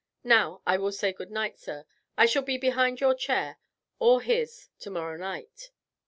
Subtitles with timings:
[0.23, 1.85] Now I will say good night, sir.
[2.17, 3.59] I shall be behind your chair
[3.99, 5.69] or his tomorrow night."